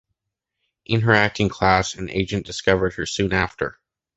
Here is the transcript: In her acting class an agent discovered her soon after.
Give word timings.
In 0.87 1.01
her 1.01 1.11
acting 1.13 1.47
class 1.47 1.93
an 1.93 2.09
agent 2.09 2.47
discovered 2.47 2.95
her 2.95 3.05
soon 3.05 3.33
after. 3.33 3.79